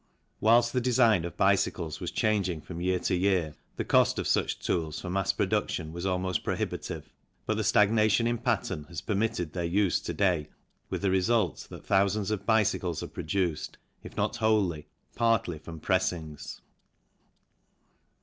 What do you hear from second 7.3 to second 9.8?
but the stagnation in pattern has permitted their